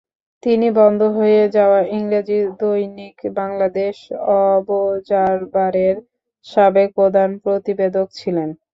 তিনি 0.43 0.67
বন্ধ 0.79 1.01
হয়ে 1.17 1.41
যাওয়া 1.55 1.79
ইংরেজি 1.91 2.37
দৈনিক 2.59 3.17
বাংলাদেশ 3.35 3.95
অবজারভারের 4.41 5.95
সাবেক 6.45 6.89
প্রধান 6.97 7.29
প্রতিবেদক 7.43 8.07
ছিলেন। 8.19 8.49